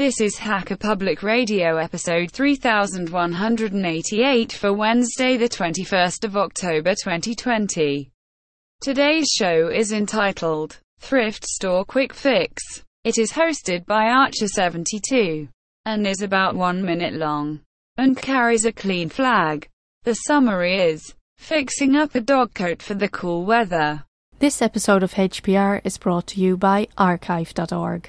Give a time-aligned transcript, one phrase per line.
[0.00, 8.10] This is Hacker Public Radio episode 3188 for Wednesday, the 21st of October 2020.
[8.80, 12.82] Today's show is entitled Thrift Store Quick Fix.
[13.04, 15.50] It is hosted by Archer72
[15.84, 17.60] and is about one minute long
[17.98, 19.68] and carries a clean flag.
[20.04, 24.04] The summary is fixing up a dog coat for the cool weather.
[24.38, 28.08] This episode of HPR is brought to you by archive.org.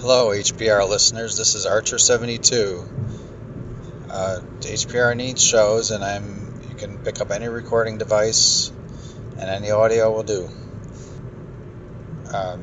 [0.00, 1.36] Hello, HPR listeners.
[1.36, 2.88] This is Archer72.
[4.08, 6.62] Uh, HPR needs shows, and I'm.
[6.70, 8.72] You can pick up any recording device,
[9.38, 10.48] and any audio will do.
[12.32, 12.62] Um,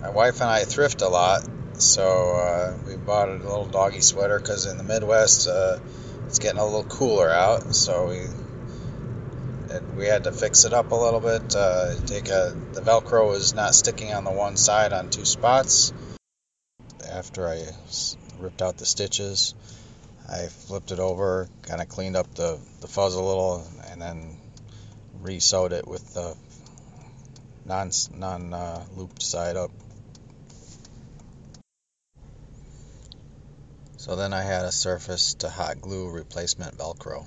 [0.00, 4.38] my wife and I thrift a lot, so uh, we bought a little doggy sweater
[4.38, 5.78] because in the Midwest uh,
[6.28, 8.20] it's getting a little cooler out, so we
[9.98, 11.54] we had to fix it up a little bit.
[11.54, 15.92] Uh, take a the Velcro is not sticking on the one side on two spots
[17.10, 17.66] after I
[18.38, 19.54] ripped out the stitches.
[20.28, 24.36] I flipped it over, kind of cleaned up the, the fuzz a little, and then
[25.20, 26.36] re-sewed it with the
[27.64, 29.70] non non uh, looped side up.
[33.96, 37.26] So then I had a surface to hot glue replacement Velcro.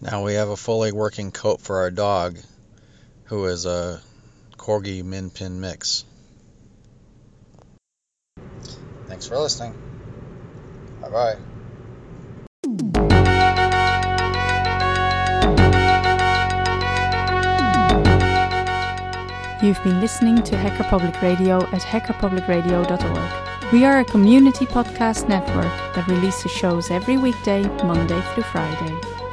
[0.00, 2.38] Now we have a fully working coat for our dog,
[3.24, 4.00] who is a
[4.58, 6.04] Corgi Min Pin mix.
[9.06, 9.74] Thanks for listening.
[11.00, 11.36] Bye bye.
[19.60, 23.72] You've been listening to Hacker Public Radio at hackerpublicradio.org.
[23.72, 29.17] We are a community podcast network that releases shows every weekday, Monday through Friday.